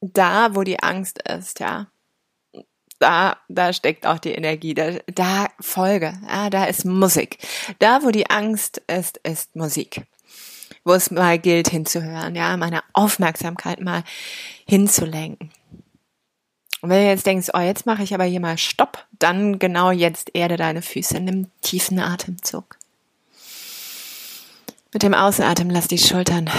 da 0.00 0.54
wo 0.54 0.62
die 0.62 0.80
Angst 0.80 1.22
ist, 1.28 1.60
ja. 1.60 1.86
Da, 2.98 3.36
da 3.48 3.72
steckt 3.72 4.06
auch 4.06 4.18
die 4.18 4.32
Energie, 4.32 4.74
da, 4.74 4.92
da 5.12 5.48
Folge, 5.58 6.14
ja, 6.28 6.50
da 6.50 6.64
ist 6.66 6.84
Musik. 6.84 7.38
Da, 7.80 8.04
wo 8.04 8.10
die 8.10 8.30
Angst 8.30 8.80
ist, 8.86 9.18
ist 9.24 9.56
Musik 9.56 10.02
wo 10.84 10.92
es 10.92 11.10
mal 11.10 11.38
gilt 11.38 11.68
hinzuhören, 11.68 12.34
ja, 12.34 12.56
meine 12.56 12.82
Aufmerksamkeit 12.92 13.80
mal 13.80 14.02
hinzulenken. 14.66 15.50
Und 16.80 16.90
wenn 16.90 17.02
du 17.02 17.08
jetzt 17.08 17.26
denkst, 17.26 17.50
oh, 17.54 17.60
jetzt 17.60 17.86
mache 17.86 18.02
ich 18.02 18.12
aber 18.12 18.24
hier 18.24 18.40
mal 18.40 18.58
Stopp, 18.58 19.06
dann 19.18 19.60
genau 19.60 19.92
jetzt 19.92 20.30
erde 20.34 20.56
deine 20.56 20.82
Füße, 20.82 21.20
nimm 21.20 21.48
tiefen 21.60 22.00
Atemzug. 22.00 22.76
Mit 24.92 25.04
dem 25.04 25.14
Ausatmen 25.14 25.70
lass 25.70 25.88
die 25.88 25.98
Schultern 25.98 26.50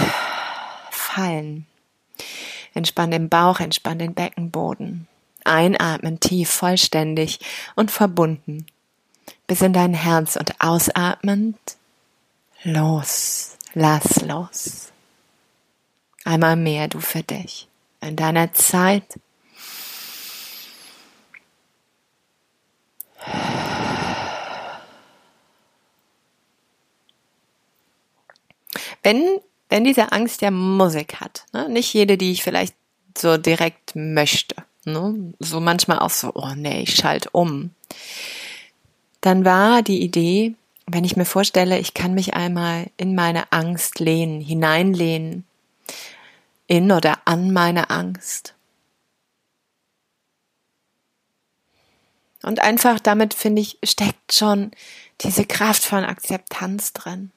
fallen. 0.90 1.66
Entspann 2.72 3.10
den 3.10 3.28
Bauch, 3.28 3.60
entspann 3.60 3.98
den 3.98 4.14
Beckenboden. 4.14 5.06
Einatmen 5.44 6.18
tief, 6.20 6.50
vollständig 6.50 7.38
und 7.76 7.90
verbunden. 7.90 8.66
Bis 9.46 9.60
in 9.60 9.74
dein 9.74 9.94
Herz 9.94 10.36
und 10.36 10.60
ausatmend 10.60 11.58
los. 12.64 13.53
Lass 13.74 14.22
los. 14.22 14.92
Einmal 16.24 16.54
mehr 16.54 16.86
du 16.86 17.00
für 17.00 17.24
dich. 17.24 17.68
In 18.00 18.14
deiner 18.14 18.52
Zeit. 18.52 19.18
Wenn, 29.02 29.40
wenn 29.68 29.84
diese 29.84 30.12
Angst 30.12 30.40
ja 30.40 30.50
Musik 30.50 31.16
hat, 31.20 31.44
ne? 31.52 31.68
nicht 31.68 31.92
jede, 31.92 32.16
die 32.16 32.30
ich 32.32 32.42
vielleicht 32.42 32.74
so 33.18 33.36
direkt 33.36 33.96
möchte, 33.96 34.56
ne? 34.84 35.34
so 35.40 35.60
manchmal 35.60 35.98
auch 35.98 36.10
so, 36.10 36.32
oh 36.34 36.54
nee, 36.56 36.82
ich 36.82 36.94
schalte 36.94 37.28
um, 37.32 37.70
dann 39.20 39.44
war 39.44 39.82
die 39.82 40.00
Idee, 40.00 40.54
wenn 40.86 41.04
ich 41.04 41.16
mir 41.16 41.24
vorstelle, 41.24 41.78
ich 41.78 41.94
kann 41.94 42.14
mich 42.14 42.34
einmal 42.34 42.90
in 42.96 43.14
meine 43.14 43.52
Angst 43.52 44.00
lehnen, 44.00 44.40
hineinlehnen, 44.40 45.44
in 46.66 46.92
oder 46.92 47.18
an 47.24 47.52
meine 47.52 47.90
Angst. 47.90 48.54
Und 52.42 52.60
einfach 52.60 53.00
damit, 53.00 53.32
finde 53.32 53.62
ich, 53.62 53.78
steckt 53.82 54.34
schon 54.34 54.70
diese 55.22 55.46
Kraft 55.46 55.82
von 55.82 56.04
Akzeptanz 56.04 56.92
drin. 56.92 57.30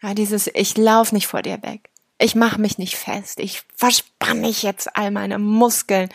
Ja, 0.00 0.14
dieses, 0.14 0.46
ich 0.46 0.76
lauf 0.76 1.10
nicht 1.10 1.26
vor 1.26 1.42
dir 1.42 1.60
weg. 1.62 1.90
Ich 2.18 2.34
mache 2.34 2.60
mich 2.60 2.78
nicht 2.78 2.96
fest. 2.96 3.40
Ich 3.40 3.62
verspanne 3.74 4.48
ich 4.48 4.62
jetzt 4.62 4.96
all 4.96 5.10
meine 5.10 5.38
Muskeln 5.38 6.08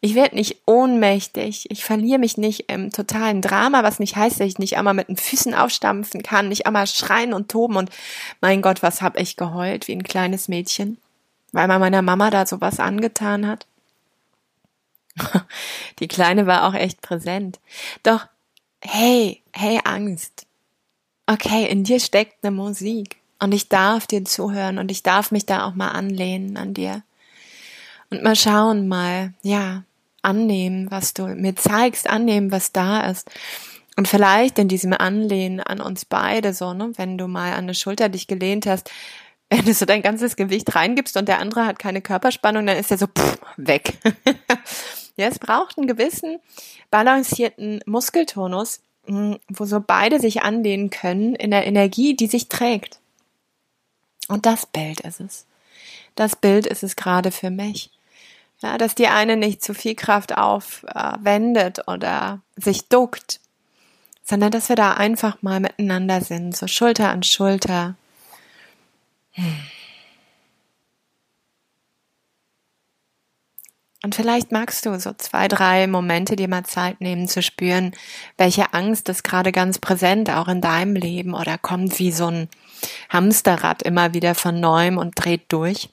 Ich 0.00 0.14
werde 0.14 0.36
nicht 0.36 0.62
ohnmächtig. 0.64 1.70
Ich 1.70 1.84
verliere 1.84 2.20
mich 2.20 2.36
nicht 2.36 2.70
im 2.70 2.92
totalen 2.92 3.42
Drama, 3.42 3.82
was 3.82 3.98
nicht 3.98 4.14
heißt, 4.14 4.38
dass 4.38 4.46
ich 4.46 4.58
nicht 4.58 4.78
einmal 4.78 4.94
mit 4.94 5.08
den 5.08 5.16
Füßen 5.16 5.54
aufstampfen 5.54 6.22
kann, 6.22 6.48
nicht 6.48 6.66
einmal 6.66 6.86
schreien 6.86 7.32
und 7.32 7.50
toben 7.50 7.76
und 7.76 7.90
mein 8.40 8.62
Gott, 8.62 8.82
was 8.82 9.02
hab 9.02 9.18
ich 9.18 9.36
geheult 9.36 9.88
wie 9.88 9.92
ein 9.92 10.04
kleines 10.04 10.46
Mädchen, 10.46 10.98
weil 11.50 11.66
man 11.66 11.80
meiner 11.80 12.02
Mama 12.02 12.30
da 12.30 12.46
sowas 12.46 12.78
angetan 12.78 13.46
hat. 13.46 13.66
Die 15.98 16.08
Kleine 16.08 16.46
war 16.46 16.68
auch 16.68 16.74
echt 16.74 17.00
präsent. 17.00 17.58
Doch, 18.04 18.26
hey, 18.80 19.42
hey 19.52 19.80
Angst. 19.84 20.46
Okay, 21.26 21.66
in 21.66 21.82
dir 21.82 21.98
steckt 21.98 22.44
eine 22.44 22.52
Musik 22.52 23.16
und 23.40 23.52
ich 23.52 23.68
darf 23.68 24.06
dir 24.06 24.24
zuhören 24.24 24.78
und 24.78 24.92
ich 24.92 25.02
darf 25.02 25.32
mich 25.32 25.44
da 25.44 25.66
auch 25.66 25.74
mal 25.74 25.90
anlehnen 25.90 26.56
an 26.56 26.72
dir. 26.72 27.02
Und 28.10 28.22
mal 28.22 28.36
schauen, 28.36 28.88
mal, 28.88 29.34
ja, 29.42 29.82
annehmen, 30.28 30.90
was 30.90 31.14
du 31.14 31.26
mir 31.26 31.56
zeigst, 31.56 32.08
annehmen, 32.08 32.52
was 32.52 32.72
da 32.72 33.10
ist. 33.10 33.30
Und 33.96 34.06
vielleicht 34.06 34.58
in 34.58 34.68
diesem 34.68 34.92
Anlehnen 34.92 35.60
an 35.60 35.80
uns 35.80 36.04
beide 36.04 36.52
so, 36.52 36.72
ne, 36.74 36.92
wenn 36.96 37.18
du 37.18 37.26
mal 37.26 37.52
an 37.52 37.64
eine 37.64 37.74
Schulter 37.74 38.08
dich 38.08 38.26
gelehnt 38.26 38.66
hast, 38.66 38.90
wenn 39.50 39.64
du 39.64 39.72
so 39.72 39.86
dein 39.86 40.02
ganzes 40.02 40.36
Gewicht 40.36 40.74
reingibst 40.74 41.16
und 41.16 41.26
der 41.26 41.40
andere 41.40 41.64
hat 41.64 41.78
keine 41.78 42.02
Körperspannung, 42.02 42.66
dann 42.66 42.76
ist 42.76 42.90
er 42.90 42.98
so 42.98 43.06
pff, 43.06 43.38
weg. 43.56 43.94
ja, 45.16 45.26
es 45.26 45.38
braucht 45.38 45.78
einen 45.78 45.86
gewissen 45.86 46.38
balancierten 46.90 47.80
Muskeltonus, 47.86 48.80
hm, 49.06 49.38
wo 49.48 49.64
so 49.64 49.80
beide 49.80 50.20
sich 50.20 50.42
anlehnen 50.42 50.90
können 50.90 51.34
in 51.34 51.50
der 51.50 51.66
Energie, 51.66 52.14
die 52.14 52.26
sich 52.26 52.48
trägt. 52.48 53.00
Und 54.28 54.44
das 54.44 54.66
Bild 54.66 55.00
ist 55.00 55.20
es. 55.20 55.46
Das 56.14 56.36
Bild 56.36 56.66
ist 56.66 56.82
es 56.82 56.94
gerade 56.94 57.30
für 57.30 57.50
mich. 57.50 57.90
Ja, 58.60 58.76
dass 58.76 58.94
die 58.94 59.06
eine 59.06 59.36
nicht 59.36 59.62
zu 59.62 59.72
viel 59.72 59.94
Kraft 59.94 60.36
aufwendet 60.36 61.78
äh, 61.78 61.90
oder 61.90 62.40
sich 62.56 62.88
duckt, 62.88 63.40
sondern 64.24 64.50
dass 64.50 64.68
wir 64.68 64.76
da 64.76 64.94
einfach 64.94 65.42
mal 65.42 65.60
miteinander 65.60 66.20
sind, 66.20 66.56
so 66.56 66.66
Schulter 66.66 67.10
an 67.10 67.22
Schulter. 67.22 67.94
Und 74.02 74.14
vielleicht 74.14 74.52
magst 74.52 74.86
du 74.86 74.98
so 74.98 75.12
zwei, 75.14 75.48
drei 75.48 75.86
Momente 75.86 76.36
dir 76.36 76.48
mal 76.48 76.64
Zeit 76.64 77.00
nehmen 77.00 77.28
zu 77.28 77.42
spüren, 77.42 77.92
welche 78.36 78.72
Angst 78.72 79.08
ist 79.08 79.24
gerade 79.24 79.52
ganz 79.52 79.78
präsent 79.78 80.30
auch 80.30 80.48
in 80.48 80.60
deinem 80.60 80.94
Leben 80.94 81.34
oder 81.34 81.58
kommt 81.58 81.98
wie 81.98 82.12
so 82.12 82.26
ein 82.26 82.48
Hamsterrad 83.08 83.82
immer 83.82 84.14
wieder 84.14 84.34
von 84.34 84.60
neuem 84.60 84.98
und 84.98 85.12
dreht 85.14 85.52
durch. 85.52 85.90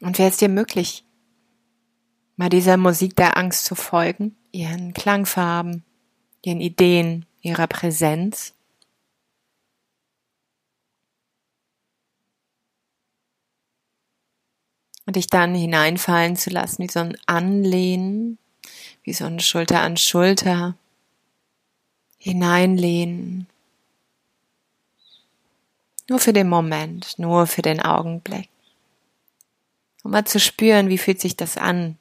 Und 0.00 0.18
wäre 0.18 0.30
es 0.30 0.38
dir 0.38 0.48
möglich, 0.48 1.04
mal 2.36 2.48
dieser 2.48 2.76
Musik 2.76 3.16
der 3.16 3.36
Angst 3.36 3.66
zu 3.66 3.74
folgen, 3.74 4.36
ihren 4.50 4.94
Klangfarben, 4.94 5.84
ihren 6.42 6.60
Ideen, 6.60 7.26
ihrer 7.42 7.66
Präsenz? 7.66 8.54
Und 15.06 15.16
dich 15.16 15.26
dann 15.26 15.54
hineinfallen 15.54 16.36
zu 16.36 16.50
lassen, 16.50 16.82
wie 16.84 16.90
so 16.90 17.00
ein 17.00 17.16
Anlehnen, 17.26 18.38
wie 19.02 19.12
so 19.12 19.24
ein 19.24 19.40
Schulter 19.40 19.80
an 19.80 19.96
Schulter, 19.96 20.76
hineinlehnen. 22.16 23.48
Nur 26.08 26.20
für 26.20 26.32
den 26.32 26.48
Moment, 26.48 27.18
nur 27.18 27.46
für 27.46 27.62
den 27.62 27.80
Augenblick. 27.80 28.49
Um 30.02 30.12
mal 30.12 30.24
zu 30.24 30.40
spüren, 30.40 30.88
wie 30.88 30.98
fühlt 30.98 31.20
sich 31.20 31.36
das 31.36 31.56
an. 31.56 31.98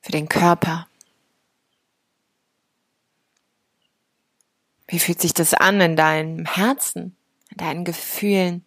Für 0.00 0.12
den 0.12 0.28
Körper. 0.28 0.88
Wie 4.86 4.98
fühlt 4.98 5.20
sich 5.20 5.32
das 5.34 5.54
an 5.54 5.80
in 5.80 5.96
deinem 5.96 6.44
Herzen, 6.44 7.16
in 7.50 7.56
deinen 7.56 7.84
Gefühlen? 7.84 8.64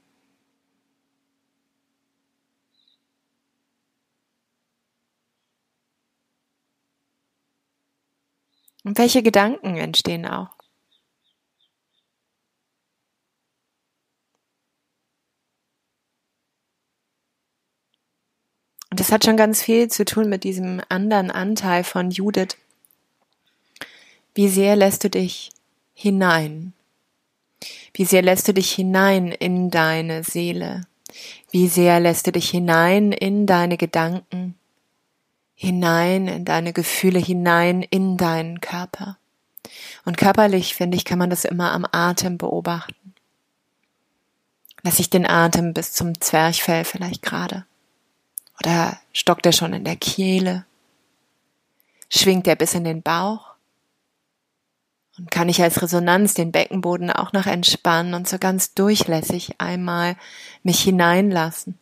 Und 8.84 8.98
welche 8.98 9.22
Gedanken 9.22 9.76
entstehen 9.76 10.26
auch? 10.26 10.58
Und 18.87 18.87
das 18.99 19.12
hat 19.12 19.25
schon 19.25 19.38
ganz 19.38 19.62
viel 19.62 19.89
zu 19.89 20.05
tun 20.05 20.29
mit 20.29 20.43
diesem 20.43 20.81
anderen 20.89 21.31
Anteil 21.31 21.83
von 21.83 22.12
Judith. 22.12 22.57
Wie 24.33 24.49
sehr 24.49 24.75
lässt 24.75 25.03
du 25.03 25.10
dich 25.10 25.51
hinein? 25.93 26.73
Wie 27.93 28.05
sehr 28.05 28.21
lässt 28.21 28.47
du 28.47 28.53
dich 28.53 28.71
hinein 28.71 29.31
in 29.31 29.71
deine 29.71 30.23
Seele? 30.23 30.81
Wie 31.49 31.67
sehr 31.67 31.99
lässt 31.99 32.27
du 32.27 32.31
dich 32.31 32.49
hinein 32.49 33.12
in 33.12 33.45
deine 33.45 33.77
Gedanken? 33.77 34.55
Hinein 35.55 36.27
in 36.27 36.45
deine 36.45 36.73
Gefühle, 36.73 37.19
hinein 37.19 37.81
in 37.81 38.17
deinen 38.17 38.62
Körper? 38.62 39.17
Und 40.05 40.17
körperlich, 40.17 40.75
finde 40.75 40.97
ich, 40.97 41.05
kann 41.05 41.17
man 41.19 41.29
das 41.29 41.45
immer 41.45 41.71
am 41.71 41.86
Atem 41.91 42.38
beobachten. 42.38 43.13
Lass 44.83 44.99
ich 44.99 45.10
den 45.10 45.25
Atem 45.25 45.73
bis 45.73 45.93
zum 45.93 46.21
Zwerchfell 46.21 46.86
vielleicht 46.86 47.23
gerade. 47.23 47.65
Oder 48.60 49.00
stockt 49.13 49.46
er 49.46 49.52
schon 49.52 49.74
in 49.74 49.84
der 49.84 49.96
Kehle? 49.96 50.65
Schwingt 52.10 52.48
er 52.48 52.56
bis 52.56 52.74
in 52.74 52.84
den 52.84 53.02
Bauch? 53.02 53.56
Und 55.17 55.32
kann 55.32 55.50
ich 55.50 55.62
als 55.62 55.82
Resonanz 55.82 56.36
den 56.36 56.52
Beckenboden 56.52 57.12
auch 57.12 57.34
noch 57.34 57.48
entspannen 57.48 58.13
und 58.13 58.28
so 58.28 58.38
ganz 58.38 58.76
durchlässig 58.76 59.60
einmal 59.60 60.15
mich 60.62 60.80
hineinlassen, 60.82 61.80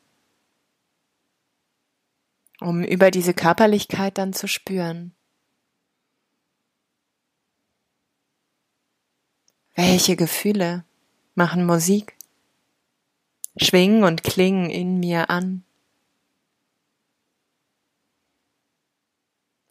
um 2.62 2.84
über 2.84 3.12
diese 3.12 3.34
Körperlichkeit 3.34 4.18
dann 4.18 4.32
zu 4.32 4.48
spüren. 4.48 5.14
Welche 9.76 10.16
Gefühle 10.16 10.86
machen 11.36 11.66
Musik, 11.66 12.16
schwingen 13.58 14.06
und 14.06 14.24
klingen 14.24 14.70
in 14.70 15.02
mir 15.02 15.30
an? 15.30 15.66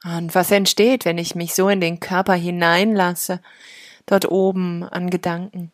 Und 0.05 0.35
was 0.35 0.51
entsteht, 0.51 1.07
wenn 1.07 1.19
ich 1.19 1.35
mich 1.35 1.55
so 1.55 1.69
in 1.69 1.81
den 1.81 1.99
Körper 1.99 2.35
hineinlasse, 2.35 3.40
dort 4.07 4.31
oben 4.31 4.85
an 4.85 5.09
Gedanken? 5.09 5.73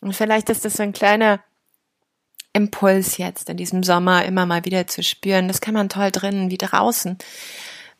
Und 0.00 0.14
vielleicht 0.14 0.48
ist 0.50 0.64
das 0.64 0.74
so 0.74 0.82
ein 0.82 0.92
kleiner 0.94 1.40
Impuls 2.54 3.18
jetzt 3.18 3.50
in 3.50 3.56
diesem 3.58 3.82
Sommer 3.82 4.24
immer 4.24 4.46
mal 4.46 4.64
wieder 4.64 4.86
zu 4.86 5.02
spüren. 5.02 5.48
Das 5.48 5.60
kann 5.60 5.74
man 5.74 5.88
toll 5.90 6.10
drinnen 6.10 6.50
wie 6.50 6.58
draußen 6.58 7.18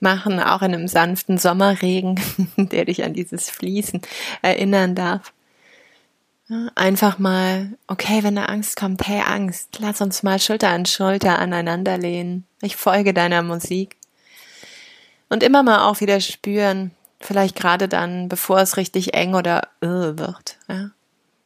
machen, 0.00 0.40
auch 0.40 0.62
in 0.62 0.74
einem 0.74 0.88
sanften 0.88 1.38
Sommerregen, 1.38 2.20
der 2.56 2.86
dich 2.86 3.04
an 3.04 3.12
dieses 3.12 3.50
Fließen 3.50 4.00
erinnern 4.42 4.94
darf. 4.94 5.33
Einfach 6.74 7.18
mal, 7.18 7.78
okay, 7.86 8.22
wenn 8.22 8.36
da 8.36 8.44
Angst 8.44 8.76
kommt, 8.76 9.06
hey 9.06 9.22
Angst, 9.22 9.78
lass 9.80 10.02
uns 10.02 10.22
mal 10.22 10.38
Schulter 10.38 10.68
an 10.68 10.84
Schulter 10.84 11.38
aneinander 11.38 11.96
lehnen. 11.96 12.46
Ich 12.60 12.76
folge 12.76 13.14
deiner 13.14 13.42
Musik. 13.42 13.96
Und 15.30 15.42
immer 15.42 15.62
mal 15.62 15.88
auch 15.88 16.00
wieder 16.00 16.20
spüren, 16.20 16.90
vielleicht 17.18 17.56
gerade 17.56 17.88
dann, 17.88 18.28
bevor 18.28 18.60
es 18.60 18.76
richtig 18.76 19.14
eng 19.14 19.34
oder 19.34 19.68
uh, 19.82 20.18
wird. 20.18 20.58
Ja? 20.68 20.90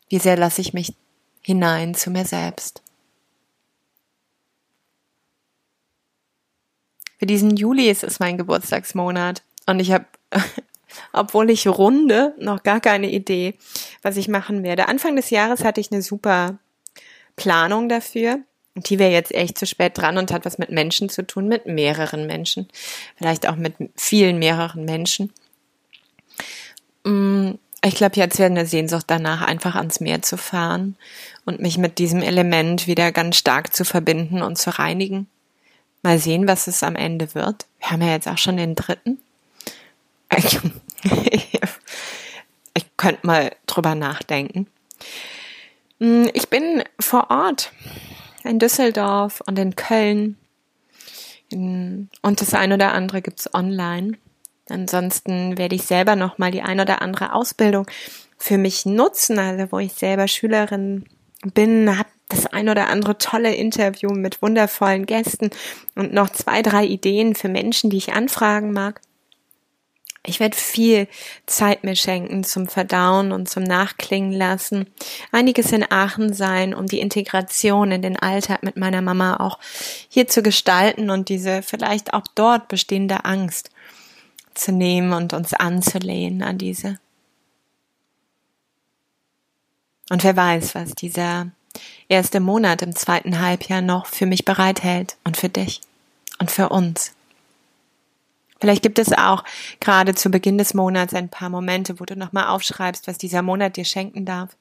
Wie 0.08 0.18
sehr 0.18 0.36
lasse 0.36 0.60
ich 0.60 0.74
mich 0.74 0.94
hinein 1.42 1.94
zu 1.94 2.10
mir 2.10 2.24
selbst. 2.24 2.82
Für 7.18 7.26
diesen 7.26 7.56
Juli 7.56 7.88
ist 7.88 8.04
es 8.04 8.20
mein 8.20 8.36
Geburtstagsmonat 8.36 9.42
und 9.66 9.80
ich 9.80 9.92
habe 9.92 10.06
obwohl 11.12 11.50
ich 11.50 11.66
runde, 11.66 12.34
noch 12.38 12.62
gar 12.62 12.80
keine 12.80 13.10
Idee, 13.10 13.54
was 14.02 14.16
ich 14.16 14.28
machen 14.28 14.62
werde. 14.62 14.88
Anfang 14.88 15.16
des 15.16 15.30
Jahres 15.30 15.64
hatte 15.64 15.80
ich 15.80 15.92
eine 15.92 16.02
super 16.02 16.58
Planung 17.36 17.88
dafür. 17.88 18.40
Und 18.74 18.88
die 18.90 18.98
wäre 18.98 19.10
jetzt 19.10 19.34
echt 19.34 19.58
zu 19.58 19.66
spät 19.66 19.98
dran 19.98 20.18
und 20.18 20.30
hat 20.30 20.44
was 20.44 20.58
mit 20.58 20.70
Menschen 20.70 21.08
zu 21.08 21.26
tun, 21.26 21.48
mit 21.48 21.66
mehreren 21.66 22.26
Menschen. 22.26 22.68
Vielleicht 23.16 23.48
auch 23.48 23.56
mit 23.56 23.74
vielen 23.96 24.38
mehreren 24.38 24.84
Menschen. 24.84 25.32
Mm, 27.02 27.52
ich 27.84 27.94
glaube, 27.94 28.16
jetzt 28.16 28.38
wäre 28.38 28.50
eine 28.50 28.66
Sehnsucht 28.66 29.06
danach, 29.08 29.42
einfach 29.42 29.74
ans 29.74 30.00
Meer 30.00 30.22
zu 30.22 30.36
fahren 30.36 30.96
und 31.44 31.60
mich 31.60 31.78
mit 31.78 31.98
diesem 31.98 32.22
Element 32.22 32.86
wieder 32.86 33.10
ganz 33.12 33.36
stark 33.36 33.74
zu 33.74 33.84
verbinden 33.84 34.42
und 34.42 34.58
zu 34.58 34.78
reinigen. 34.78 35.28
Mal 36.02 36.18
sehen, 36.18 36.46
was 36.46 36.66
es 36.66 36.82
am 36.82 36.96
Ende 36.96 37.34
wird. 37.34 37.66
Wir 37.80 37.90
haben 37.90 38.02
ja 38.02 38.12
jetzt 38.12 38.28
auch 38.28 38.38
schon 38.38 38.56
den 38.56 38.74
dritten. 38.74 39.18
Ich, 40.36 40.58
ich 42.74 42.96
könnte 42.96 43.26
mal 43.26 43.52
drüber 43.66 43.94
nachdenken. 43.94 44.66
Hm, 46.00 46.30
ich 46.32 46.48
bin 46.48 46.82
vor 47.00 47.30
Ort 47.30 47.72
in 48.44 48.58
Düsseldorf 48.58 49.42
und 49.46 49.58
in 49.58 49.76
Köln. 49.76 50.36
Und 51.50 52.08
das 52.22 52.54
ein 52.54 52.72
oder 52.72 52.92
andere 52.92 53.22
gibt's 53.22 53.52
online. 53.54 54.18
Ansonsten 54.68 55.56
werde 55.56 55.76
ich 55.76 55.84
selber 55.84 56.14
noch 56.14 56.38
mal 56.38 56.50
die 56.50 56.62
ein 56.62 56.80
oder 56.80 57.00
andere 57.00 57.32
Ausbildung 57.32 57.86
für 58.36 58.58
mich 58.58 58.86
nutzen, 58.86 59.38
also 59.38 59.72
wo 59.72 59.78
ich 59.78 59.94
selber 59.94 60.28
Schülerin 60.28 61.04
bin, 61.54 61.98
habe 61.98 62.08
das 62.28 62.46
ein 62.46 62.68
oder 62.68 62.88
andere 62.88 63.16
tolle 63.16 63.54
Interview 63.54 64.10
mit 64.10 64.42
wundervollen 64.42 65.06
Gästen 65.06 65.50
und 65.94 66.12
noch 66.12 66.28
zwei, 66.30 66.62
drei 66.62 66.84
Ideen 66.84 67.34
für 67.34 67.48
Menschen, 67.48 67.90
die 67.90 67.96
ich 67.96 68.12
anfragen 68.12 68.72
mag. 68.72 69.00
Ich 70.24 70.40
werde 70.40 70.56
viel 70.56 71.08
Zeit 71.46 71.84
mir 71.84 71.96
schenken 71.96 72.44
zum 72.44 72.68
Verdauen 72.68 73.32
und 73.32 73.48
zum 73.48 73.62
Nachklingen 73.62 74.32
lassen. 74.32 74.86
Einiges 75.32 75.72
in 75.72 75.90
Aachen 75.90 76.34
sein, 76.34 76.74
um 76.74 76.86
die 76.86 77.00
Integration 77.00 77.92
in 77.92 78.02
den 78.02 78.18
Alltag 78.18 78.62
mit 78.62 78.76
meiner 78.76 79.00
Mama 79.00 79.36
auch 79.36 79.58
hier 80.08 80.28
zu 80.28 80.42
gestalten 80.42 81.10
und 81.10 81.28
diese 81.28 81.62
vielleicht 81.62 82.12
auch 82.12 82.24
dort 82.34 82.68
bestehende 82.68 83.24
Angst 83.24 83.70
zu 84.54 84.72
nehmen 84.72 85.12
und 85.12 85.32
uns 85.32 85.54
anzulehnen 85.54 86.42
an 86.42 86.58
diese. 86.58 86.98
Und 90.10 90.24
wer 90.24 90.36
weiß, 90.36 90.74
was 90.74 90.94
dieser 90.94 91.50
erste 92.08 92.40
Monat 92.40 92.82
im 92.82 92.94
zweiten 92.96 93.40
Halbjahr 93.40 93.82
noch 93.82 94.06
für 94.06 94.26
mich 94.26 94.44
bereithält 94.44 95.16
und 95.24 95.36
für 95.36 95.48
dich 95.48 95.80
und 96.38 96.50
für 96.50 96.70
uns. 96.70 97.12
Vielleicht 98.60 98.82
gibt 98.82 98.98
es 98.98 99.12
auch 99.12 99.44
gerade 99.80 100.14
zu 100.14 100.30
Beginn 100.30 100.58
des 100.58 100.74
Monats 100.74 101.14
ein 101.14 101.28
paar 101.28 101.48
Momente, 101.48 102.00
wo 102.00 102.04
du 102.04 102.16
nochmal 102.16 102.48
aufschreibst, 102.48 103.06
was 103.06 103.18
dieser 103.18 103.42
Monat 103.42 103.76
dir 103.76 103.84
schenken 103.84 104.24
darf. 104.24 104.56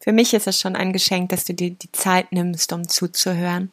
Für 0.00 0.12
mich 0.12 0.34
ist 0.34 0.46
es 0.48 0.60
schon 0.60 0.74
ein 0.74 0.92
Geschenk, 0.92 1.28
dass 1.30 1.44
du 1.44 1.54
dir 1.54 1.70
die 1.70 1.92
Zeit 1.92 2.32
nimmst, 2.32 2.72
um 2.72 2.88
zuzuhören. 2.88 3.70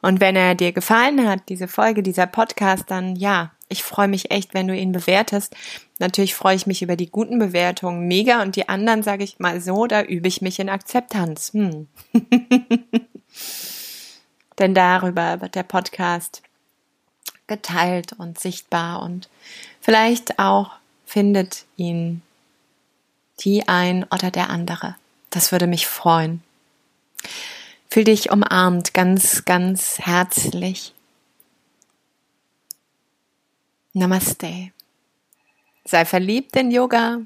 Und 0.00 0.20
wenn 0.20 0.36
er 0.36 0.54
dir 0.54 0.72
gefallen 0.72 1.28
hat, 1.28 1.48
diese 1.48 1.66
Folge, 1.66 2.04
dieser 2.04 2.26
Podcast, 2.26 2.84
dann 2.88 3.16
ja, 3.16 3.50
ich 3.68 3.82
freue 3.82 4.06
mich 4.08 4.30
echt, 4.30 4.54
wenn 4.54 4.68
du 4.68 4.76
ihn 4.76 4.92
bewertest. 4.92 5.56
Natürlich 5.98 6.34
freue 6.34 6.54
ich 6.54 6.66
mich 6.66 6.82
über 6.82 6.94
die 6.94 7.10
guten 7.10 7.38
Bewertungen 7.38 8.06
mega 8.06 8.42
und 8.42 8.54
die 8.54 8.68
anderen 8.68 9.02
sage 9.02 9.24
ich 9.24 9.40
mal 9.40 9.60
so, 9.60 9.86
da 9.86 10.02
übe 10.02 10.28
ich 10.28 10.40
mich 10.40 10.60
in 10.60 10.68
Akzeptanz. 10.68 11.52
Hm. 11.52 11.88
Denn 14.58 14.74
darüber 14.74 15.40
wird 15.40 15.54
der 15.54 15.62
Podcast 15.62 16.42
geteilt 17.46 18.12
und 18.12 18.38
sichtbar 18.38 19.02
und 19.02 19.28
vielleicht 19.80 20.38
auch 20.38 20.72
findet 21.06 21.64
ihn 21.76 22.22
die 23.40 23.66
ein 23.68 24.04
oder 24.04 24.30
der 24.30 24.50
andere. 24.50 24.96
Das 25.30 25.52
würde 25.52 25.66
mich 25.66 25.86
freuen. 25.86 26.42
Fühl 27.90 28.04
dich 28.04 28.30
umarmt, 28.30 28.92
ganz, 28.92 29.44
ganz 29.44 29.98
herzlich. 29.98 30.94
Namaste. 33.94 34.70
Sei 35.84 36.04
verliebt 36.04 36.54
in 36.56 36.70
Yoga. 36.70 37.20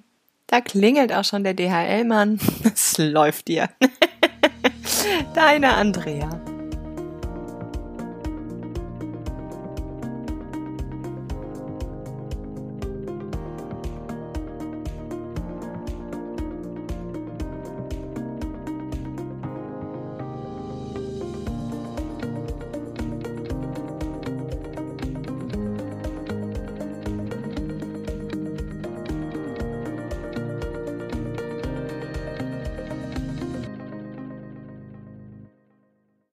Da 0.47 0.61
klingelt 0.61 1.13
auch 1.13 1.25
schon 1.25 1.45
der 1.45 1.55
DHL-Mann. 1.55 2.39
Es 2.73 2.97
läuft 2.99 3.49
dir. 3.49 3.69
Deine 5.35 5.75
Andrea. 5.75 6.52